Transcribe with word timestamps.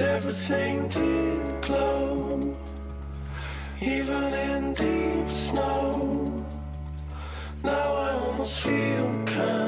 Everything 0.00 0.88
did 0.88 1.60
glow, 1.60 2.56
even 3.82 4.32
in 4.32 4.72
deep 4.72 5.30
snow. 5.30 6.46
Now 7.62 7.94
I 7.94 8.12
almost 8.12 8.60
feel 8.60 9.24
kind. 9.26 9.59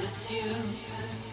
It's 0.00 0.30
you. 0.30 1.23